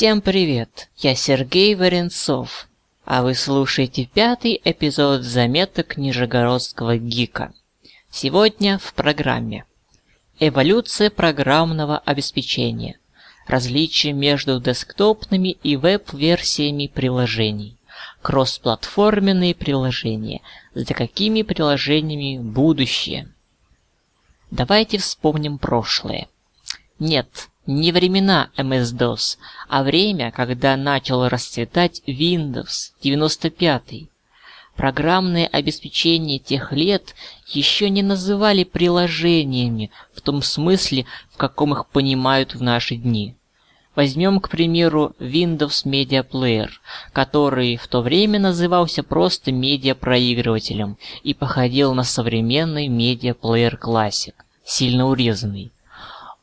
Всем 0.00 0.22
привет! 0.22 0.88
Я 0.96 1.14
Сергей 1.14 1.74
Варенцов, 1.74 2.68
а 3.04 3.22
вы 3.22 3.34
слушаете 3.34 4.06
пятый 4.06 4.58
эпизод 4.64 5.20
заметок 5.20 5.98
Нижегородского 5.98 6.96
гика. 6.96 7.52
Сегодня 8.10 8.78
в 8.78 8.94
программе 8.94 9.66
Эволюция 10.38 11.10
программного 11.10 11.98
обеспечения 11.98 12.98
Различия 13.46 14.14
между 14.14 14.58
десктопными 14.58 15.50
и 15.50 15.76
веб-версиями 15.76 16.86
приложений 16.86 17.76
Кроссплатформенные 18.22 19.54
приложения 19.54 20.40
За 20.72 20.94
какими 20.94 21.42
приложениями 21.42 22.42
будущее? 22.42 23.28
Давайте 24.50 24.96
вспомним 24.96 25.58
прошлое. 25.58 26.26
Нет, 26.98 27.50
не 27.70 27.92
времена 27.92 28.50
MS-DOS, 28.56 29.38
а 29.68 29.82
время, 29.84 30.32
когда 30.32 30.76
начал 30.76 31.28
расцветать 31.28 32.02
Windows 32.06 32.92
95. 33.00 34.08
Программное 34.74 35.46
обеспечение 35.46 36.38
тех 36.38 36.72
лет 36.72 37.14
еще 37.46 37.88
не 37.90 38.02
называли 38.02 38.64
приложениями 38.64 39.90
в 40.12 40.20
том 40.20 40.42
смысле, 40.42 41.06
в 41.30 41.36
каком 41.36 41.72
их 41.72 41.86
понимают 41.86 42.54
в 42.54 42.62
наши 42.62 42.96
дни. 42.96 43.36
Возьмем, 43.94 44.40
к 44.40 44.48
примеру, 44.48 45.14
Windows 45.20 45.84
Media 45.84 46.26
Player, 46.28 46.70
который 47.12 47.76
в 47.76 47.86
то 47.88 48.00
время 48.00 48.40
назывался 48.40 49.02
просто 49.02 49.52
медиапроигрывателем 49.52 50.96
и 51.22 51.34
походил 51.34 51.94
на 51.94 52.04
современный 52.04 52.88
Media 52.88 53.36
Player 53.38 53.78
Classic, 53.78 54.34
сильно 54.64 55.06
урезанный. 55.06 55.70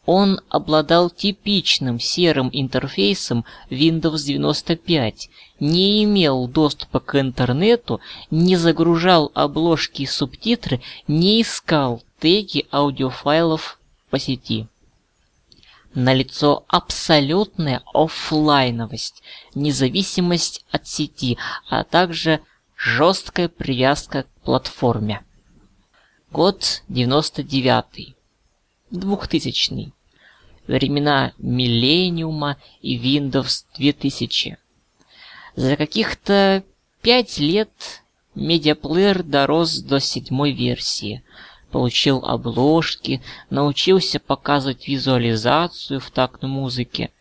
Он 0.08 0.39
обладал 0.47 1.09
типичным 1.09 2.00
серым 2.00 2.50
интерфейсом 2.53 3.44
Windows 3.69 4.19
95, 4.19 5.30
не 5.59 6.05
имел 6.05 6.47
доступа 6.47 7.02
к 7.02 7.19
интернету, 7.19 8.00
не 8.31 8.55
загружал 8.55 9.33
обложки 9.33 10.03
и 10.03 10.05
субтитры, 10.05 10.81
не 11.09 11.41
искал 11.41 12.02
теги 12.19 12.66
аудиофайлов 12.72 13.81
по 14.09 14.17
сети. 14.17 14.69
Налицо 15.94 16.63
абсолютная 16.69 17.83
офлайновость, 17.94 19.22
независимость 19.55 20.63
от 20.72 20.88
сети, 20.88 21.38
а 21.69 21.83
также 21.83 22.39
жесткая 22.78 23.50
привязка 23.50 24.23
к 24.23 24.28
платформе. 24.45 25.25
Год 26.31 26.81
99 26.88 28.16
2000 28.91 29.97
времена 30.68 31.34
Миллениума 31.38 32.58
и 32.82 32.98
Windows 32.98 33.66
2000. 33.78 34.58
За 35.56 35.76
каких-то 35.76 36.64
пять 37.02 37.40
лет 37.40 37.72
медиаплеер 38.36 39.24
дорос 39.24 39.80
до 39.80 40.00
седьмой 40.00 40.52
версии, 40.52 41.24
получил 41.72 42.24
обложки, 42.26 43.22
научился 43.50 44.20
показывать 44.20 44.88
визуализацию 44.88 46.00
в 46.00 46.12
такт 46.12 46.44
музыке. 46.44 47.12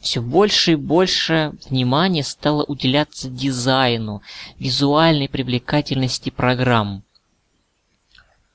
Все 0.00 0.20
больше 0.20 0.72
и 0.72 0.76
больше 0.76 1.52
внимания 1.68 2.24
стало 2.24 2.64
уделяться 2.64 3.28
дизайну, 3.28 4.22
визуальной 4.58 5.28
привлекательности 5.28 6.30
программ. 6.30 7.02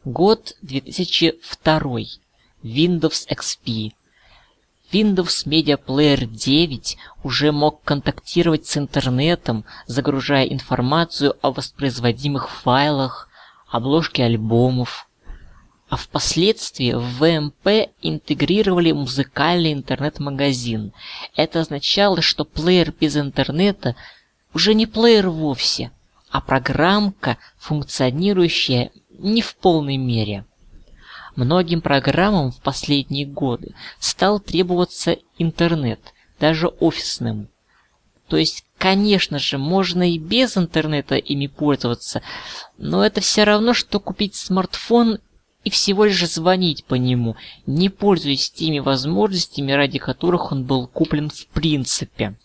Год 0.04 0.56
2002. 0.62 1.82
Windows 2.64 3.28
XP. 3.30 3.94
Windows 4.92 5.46
Media 5.46 5.78
Player 5.84 6.26
9 6.26 6.98
уже 7.24 7.52
мог 7.52 7.82
контактировать 7.84 8.66
с 8.66 8.78
интернетом, 8.78 9.66
загружая 9.88 10.46
информацию 10.46 11.36
о 11.42 11.52
воспроизводимых 11.52 12.50
файлах, 12.50 13.30
обложки 13.70 14.22
альбомов. 14.22 15.08
А 15.90 15.98
впоследствии 15.98 16.94
в 16.94 17.22
VMP 17.22 17.90
интегрировали 18.02 18.92
музыкальный 18.92 19.74
интернет-магазин. 19.74 20.94
Это 21.36 21.62
означало, 21.62 22.22
что 22.22 22.44
плеер 22.44 22.92
без 22.92 23.18
интернета 23.18 23.96
уже 24.54 24.74
не 24.74 24.88
плеер 24.88 25.30
вовсе, 25.30 25.92
а 26.30 26.42
программка, 26.42 27.38
функционирующая 27.58 28.92
не 29.10 29.42
в 29.42 29.56
полной 29.56 29.98
мере. 29.98 30.46
Многим 31.36 31.82
программам 31.82 32.52
в 32.52 32.62
последние 32.62 33.26
годы 33.26 33.76
стал 34.00 34.40
требоваться 34.40 35.18
интернет, 35.38 36.00
даже 36.40 36.68
офисным. 36.68 37.50
То 38.28 38.38
есть, 38.38 38.66
конечно 38.78 39.38
же, 39.38 39.58
можно 39.58 40.10
и 40.12 40.18
без 40.18 40.58
интернета 40.58 41.16
ими 41.16 41.48
пользоваться, 41.48 42.22
но 42.78 43.06
это 43.06 43.22
все 43.22 43.44
равно, 43.44 43.74
что 43.74 44.00
купить 44.00 44.36
смартфон 44.36 45.20
и 45.64 45.70
всего 45.70 46.06
лишь 46.06 46.26
звонить 46.28 46.86
по 46.86 46.96
нему, 46.96 47.36
не 47.66 47.90
пользуясь 47.90 48.50
теми 48.50 48.80
возможностями, 48.80 49.74
ради 49.74 50.00
которых 50.00 50.52
он 50.52 50.64
был 50.64 50.88
куплен 50.88 51.30
в 51.30 51.48
принципе. 51.48 52.36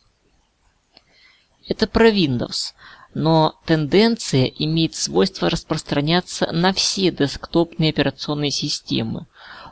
Это 1.68 1.86
про 1.86 2.10
Windows 2.10 2.74
но 3.14 3.54
тенденция 3.66 4.44
имеет 4.46 4.94
свойство 4.94 5.50
распространяться 5.50 6.50
на 6.52 6.72
все 6.72 7.10
десктопные 7.10 7.90
операционные 7.90 8.50
системы. 8.50 9.26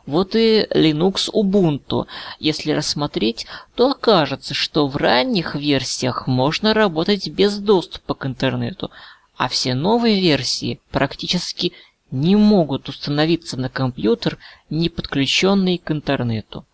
Вот 0.07 0.35
и 0.35 0.67
Linux 0.71 1.31
Ubuntu. 1.33 2.07
Если 2.41 2.73
рассмотреть, 2.73 3.47
то 3.75 3.91
окажется, 3.91 4.55
что 4.55 4.89
в 4.89 4.97
ранних 4.97 5.55
версиях 5.55 6.27
можно 6.27 6.73
работать 6.73 7.29
без 7.29 7.59
доступа 7.59 8.15
к 8.15 8.27
интернету, 8.27 8.91
а 9.37 9.49
все 9.49 9.75
новые 9.75 10.21
версии 10.21 10.81
практически 10.91 11.75
не 12.11 12.37
могут 12.37 12.89
установиться 12.89 13.59
на 13.59 13.69
компьютер, 13.69 14.39
не 14.71 14.89
подключенный 14.89 15.79
к 15.79 15.91
интернету. 15.91 16.65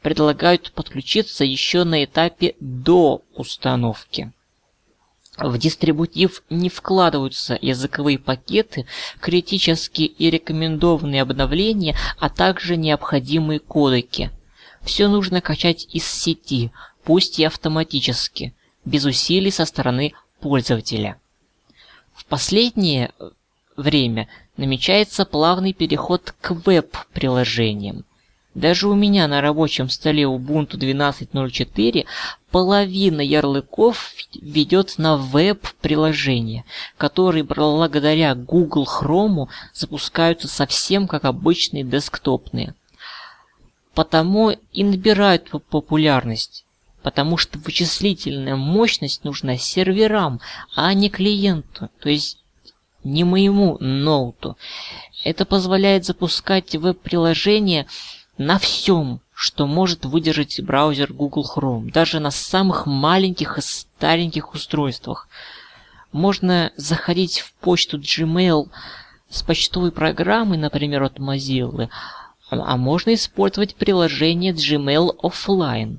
Предлагают 0.00 0.72
подключиться 0.72 1.44
еще 1.44 1.84
на 1.84 2.04
этапе 2.04 2.54
до 2.58 3.22
установки. 3.34 4.32
В 5.38 5.58
дистрибутив 5.58 6.42
не 6.48 6.70
вкладываются 6.70 7.58
языковые 7.60 8.18
пакеты, 8.18 8.86
критические 9.20 10.08
и 10.08 10.30
рекомендованные 10.30 11.22
обновления, 11.22 11.96
а 12.18 12.30
также 12.30 12.76
необходимые 12.76 13.60
кодеки. 13.60 14.30
Все 14.82 15.08
нужно 15.08 15.40
качать 15.40 15.86
из 15.92 16.06
сети, 16.06 16.72
пусть 17.04 17.38
и 17.38 17.44
автоматически, 17.44 18.54
без 18.84 19.04
усилий 19.04 19.50
со 19.50 19.66
стороны 19.66 20.14
пользователя. 20.40 21.20
В 22.14 22.24
последнее 22.24 23.12
время 23.76 24.28
намечается 24.56 25.26
плавный 25.26 25.74
переход 25.74 26.34
к 26.40 26.52
веб-приложениям. 26.52 28.04
Даже 28.54 28.88
у 28.88 28.94
меня 28.94 29.28
на 29.28 29.42
рабочем 29.42 29.90
столе 29.90 30.22
Ubuntu 30.22 30.78
12.04 30.78 32.06
половина 32.56 33.20
ярлыков 33.20 34.14
ведет 34.32 34.94
на 34.96 35.18
веб-приложения, 35.18 36.64
которые 36.96 37.44
благодаря 37.44 38.34
Google 38.34 38.84
Chrome 38.86 39.48
запускаются 39.74 40.48
совсем 40.48 41.06
как 41.06 41.26
обычные 41.26 41.84
десктопные. 41.84 42.74
Потому 43.92 44.52
и 44.72 44.84
набирают 44.84 45.50
популярность, 45.68 46.64
потому 47.02 47.36
что 47.36 47.58
вычислительная 47.58 48.56
мощность 48.56 49.22
нужна 49.22 49.58
серверам, 49.58 50.40
а 50.74 50.94
не 50.94 51.10
клиенту, 51.10 51.90
то 52.00 52.08
есть 52.08 52.38
не 53.04 53.24
моему 53.24 53.76
ноуту. 53.80 54.56
Это 55.24 55.44
позволяет 55.44 56.06
запускать 56.06 56.74
веб-приложения 56.74 57.86
на 58.38 58.58
всем, 58.58 59.20
что 59.38 59.66
может 59.66 60.06
выдержать 60.06 60.62
браузер 60.62 61.12
Google 61.12 61.44
Chrome, 61.44 61.92
даже 61.92 62.20
на 62.20 62.30
самых 62.30 62.86
маленьких 62.86 63.58
и 63.58 63.60
стареньких 63.60 64.54
устройствах. 64.54 65.28
Можно 66.10 66.72
заходить 66.76 67.40
в 67.40 67.52
почту 67.52 67.98
Gmail 67.98 68.70
с 69.28 69.42
почтовой 69.42 69.92
программой, 69.92 70.56
например, 70.56 71.02
от 71.02 71.18
Mozilla, 71.18 71.90
а 72.48 72.76
можно 72.78 73.12
использовать 73.12 73.74
приложение 73.74 74.54
Gmail 74.54 75.14
offline. 75.18 75.98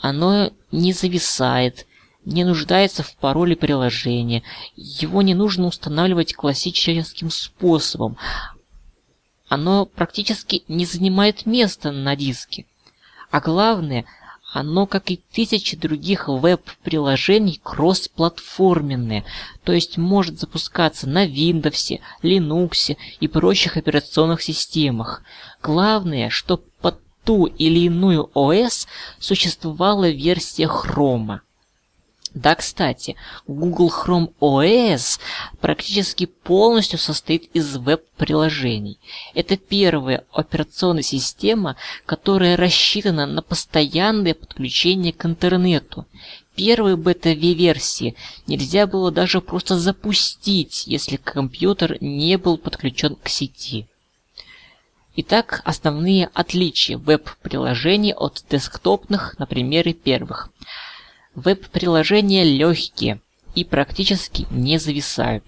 Оно 0.00 0.52
не 0.70 0.92
зависает, 0.92 1.88
не 2.24 2.44
нуждается 2.44 3.02
в 3.02 3.16
пароле 3.16 3.56
приложения, 3.56 4.44
его 4.76 5.22
не 5.22 5.34
нужно 5.34 5.66
устанавливать 5.66 6.34
классическим 6.34 7.30
способом, 7.30 8.16
оно 9.54 9.86
практически 9.86 10.64
не 10.68 10.84
занимает 10.84 11.46
места 11.46 11.92
на 11.92 12.16
диске. 12.16 12.66
А 13.30 13.40
главное, 13.40 14.04
оно, 14.52 14.86
как 14.86 15.10
и 15.10 15.20
тысячи 15.32 15.76
других 15.76 16.28
веб-приложений, 16.28 17.60
кроссплатформенное, 17.62 19.24
то 19.64 19.72
есть 19.72 19.96
может 19.96 20.38
запускаться 20.38 21.08
на 21.08 21.26
Windows, 21.26 22.00
Linux 22.22 22.96
и 23.20 23.28
прочих 23.28 23.76
операционных 23.76 24.42
системах. 24.42 25.22
Главное, 25.62 26.30
что 26.30 26.60
под 26.80 27.00
ту 27.24 27.46
или 27.46 27.80
иную 27.86 28.30
ОС 28.34 28.86
существовала 29.18 30.10
версия 30.10 30.66
Chrome. 30.66 31.40
Да, 32.34 32.56
кстати, 32.56 33.14
Google 33.46 33.90
Chrome 33.90 34.32
OS 34.40 35.20
практически 35.60 36.26
полностью 36.26 36.98
состоит 36.98 37.44
из 37.54 37.76
веб-приложений. 37.76 38.98
Это 39.34 39.56
первая 39.56 40.24
операционная 40.32 41.04
система, 41.04 41.76
которая 42.06 42.56
рассчитана 42.56 43.26
на 43.26 43.40
постоянное 43.40 44.34
подключение 44.34 45.12
к 45.12 45.24
интернету. 45.24 46.06
Первые 46.56 46.96
бета-версии 46.96 48.16
нельзя 48.48 48.88
было 48.88 49.12
даже 49.12 49.40
просто 49.40 49.78
запустить, 49.78 50.88
если 50.88 51.16
компьютер 51.16 51.98
не 52.02 52.36
был 52.36 52.58
подключен 52.58 53.14
к 53.14 53.28
сети. 53.28 53.86
Итак, 55.14 55.62
основные 55.64 56.30
отличия 56.34 56.98
веб-приложений 56.98 58.14
от 58.14 58.44
десктопных 58.50 59.38
на 59.38 59.46
примере 59.46 59.92
первых– 59.92 60.50
Веб-приложения 61.34 62.44
легкие 62.44 63.20
и 63.54 63.64
практически 63.64 64.46
не 64.50 64.78
зависают. 64.78 65.44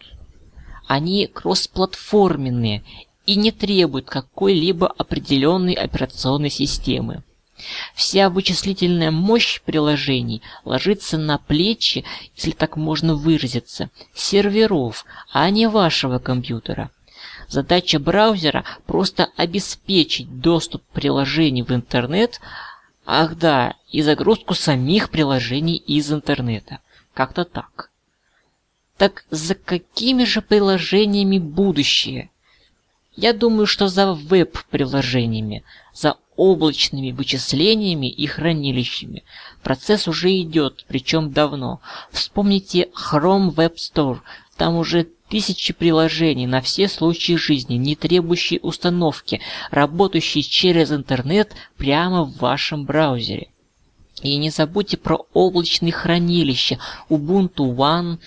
Они 0.86 1.26
кроссплатформенные 1.26 2.82
и 3.24 3.36
не 3.36 3.52
требуют 3.52 4.06
какой-либо 4.06 4.88
определенной 4.88 5.74
операционной 5.74 6.50
системы. 6.50 7.22
Вся 7.94 8.28
вычислительная 8.28 9.10
мощь 9.10 9.60
приложений 9.62 10.42
ложится 10.64 11.18
на 11.18 11.38
плечи, 11.38 12.04
если 12.36 12.50
так 12.50 12.76
можно 12.76 13.14
выразиться, 13.14 13.90
серверов, 14.14 15.06
а 15.32 15.48
не 15.50 15.68
вашего 15.68 16.18
компьютера. 16.18 16.90
Задача 17.48 17.98
браузера 17.98 18.64
просто 18.86 19.30
обеспечить 19.36 20.40
доступ 20.40 20.82
приложений 20.92 21.62
в 21.62 21.72
интернет, 21.72 22.40
Ах 23.06 23.36
да, 23.36 23.76
и 23.88 24.02
загрузку 24.02 24.54
самих 24.54 25.10
приложений 25.10 25.76
из 25.76 26.12
интернета. 26.12 26.80
Как-то 27.14 27.44
так. 27.44 27.92
Так 28.96 29.24
за 29.30 29.54
какими 29.54 30.24
же 30.24 30.42
приложениями 30.42 31.38
будущее? 31.38 32.30
Я 33.14 33.32
думаю, 33.32 33.66
что 33.66 33.86
за 33.86 34.12
веб-приложениями, 34.12 35.62
за 35.94 36.16
облачными 36.34 37.12
вычислениями 37.12 38.10
и 38.10 38.26
хранилищами. 38.26 39.22
Процесс 39.62 40.08
уже 40.08 40.36
идет, 40.40 40.84
причем 40.88 41.30
давно. 41.30 41.80
Вспомните 42.10 42.88
Chrome 42.92 43.54
Web 43.54 43.76
Store. 43.76 44.18
Там 44.56 44.74
уже 44.76 45.06
Тысячи 45.28 45.72
приложений 45.72 46.46
на 46.46 46.60
все 46.60 46.88
случаи 46.88 47.32
жизни, 47.32 47.74
не 47.74 47.96
требующие 47.96 48.60
установки, 48.60 49.40
работающие 49.70 50.42
через 50.42 50.92
интернет 50.92 51.52
прямо 51.76 52.22
в 52.22 52.36
вашем 52.36 52.84
браузере. 52.84 53.48
И 54.22 54.36
не 54.36 54.50
забудьте 54.50 54.96
про 54.96 55.26
облачные 55.32 55.92
хранилища 55.92 56.78
Ubuntu 57.10 57.74
One, 57.74 58.18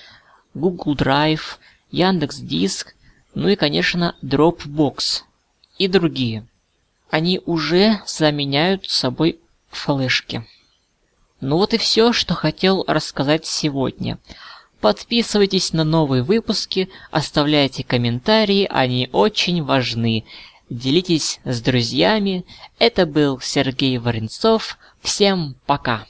Google 0.54 0.96
Drive, 0.96 1.58
Яндекс 1.92 2.40
Диск, 2.40 2.96
ну 3.34 3.48
и, 3.48 3.56
конечно, 3.56 4.16
Dropbox 4.22 5.22
и 5.78 5.88
другие. 5.88 6.46
Они 7.10 7.42
уже 7.46 8.02
заменяют 8.06 8.90
собой 8.90 9.40
флешки. 9.70 10.46
Ну 11.42 11.58
вот 11.58 11.74
и 11.74 11.78
все, 11.78 12.12
что 12.12 12.34
хотел 12.34 12.84
рассказать 12.88 13.46
сегодня. 13.46 14.20
Подписывайтесь 14.82 15.74
на 15.74 15.84
новые 15.84 16.24
выпуски, 16.24 16.90
оставляйте 17.12 17.84
комментарии, 17.84 18.68
они 18.70 19.10
очень 19.12 19.64
важны. 19.64 20.26
Делитесь 20.70 21.40
с 21.44 21.62
друзьями. 21.62 22.46
Это 22.78 23.06
был 23.06 23.40
Сергей 23.42 23.98
Варенцов. 23.98 24.78
Всем 25.02 25.56
пока! 25.66 26.06